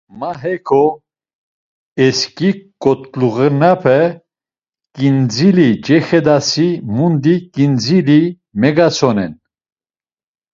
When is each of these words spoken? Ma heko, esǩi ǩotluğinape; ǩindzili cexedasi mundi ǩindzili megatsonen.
Ma 0.19 0.31
heko, 0.41 0.83
esǩi 2.05 2.49
ǩotluğinape; 2.81 3.99
ǩindzili 4.95 5.69
cexedasi 5.85 6.69
mundi 6.95 7.35
ǩindzili 7.53 8.21
megatsonen. 8.59 9.33